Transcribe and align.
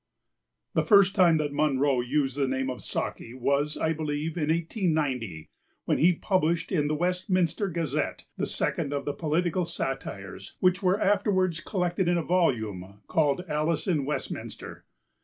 p. 0.73 0.81
xThe 0.81 0.87
first 0.87 1.13
time 1.13 1.37
that 1.37 1.53
Munro 1.53 2.01
used 2.01 2.35
the 2.35 2.47
name 2.47 2.71
of 2.71 2.81
Saki 2.81 3.35
was, 3.35 3.77
I 3.77 3.93
believe, 3.93 4.35
in 4.35 4.49
1890, 4.49 5.51
when 5.85 5.99
he 5.99 6.11
published 6.11 6.71
in 6.71 6.87
the 6.87 6.95
Westminster 6.95 7.67
Gazette 7.69 8.25
the 8.35 8.47
second 8.47 8.93
of 8.93 9.05
the 9.05 9.13
political 9.13 9.63
satires, 9.63 10.55
which 10.59 10.81
were 10.81 10.99
afterwards 10.99 11.59
collected 11.59 12.07
in 12.07 12.17
a 12.17 12.23
volume, 12.23 13.01
called 13.05 13.45
Alice 13.47 13.85
in 13.85 14.03
Westminster. 14.03 14.85